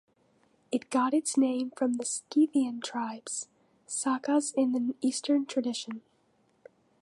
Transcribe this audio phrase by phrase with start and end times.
[0.71, 3.47] It got its name from the Scythian tribes
[3.87, 6.01] (Sakas in the Eastern tradition).